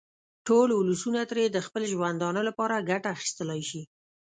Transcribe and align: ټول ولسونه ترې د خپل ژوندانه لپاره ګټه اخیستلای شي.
ټول 0.47 0.69
ولسونه 0.73 1.19
ترې 1.31 1.45
د 1.49 1.57
خپل 1.67 1.83
ژوندانه 1.91 2.41
لپاره 2.49 2.85
ګټه 2.89 3.07
اخیستلای 3.15 3.61
شي. 3.69 3.81